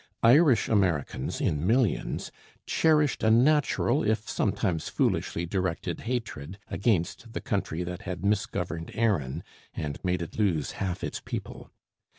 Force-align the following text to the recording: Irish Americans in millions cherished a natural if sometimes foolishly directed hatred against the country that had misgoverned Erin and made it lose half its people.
Irish 0.23 0.67
Americans 0.67 1.39
in 1.39 1.67
millions 1.67 2.31
cherished 2.65 3.21
a 3.21 3.29
natural 3.29 4.03
if 4.03 4.27
sometimes 4.27 4.89
foolishly 4.89 5.45
directed 5.45 5.99
hatred 5.99 6.57
against 6.69 7.33
the 7.33 7.39
country 7.39 7.83
that 7.83 8.01
had 8.01 8.23
misgoverned 8.25 8.89
Erin 8.95 9.43
and 9.75 10.03
made 10.03 10.23
it 10.23 10.39
lose 10.39 10.71
half 10.81 11.03
its 11.03 11.21
people. 11.23 11.69